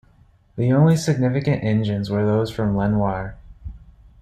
[0.55, 3.37] The only significant engines were those from Lenoir.